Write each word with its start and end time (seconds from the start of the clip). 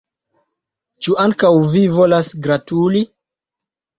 Ĉu 1.07 1.17
ankaŭ 1.25 1.51
vi 1.73 1.83
volas 1.97 2.31
gratuli? 2.47 3.03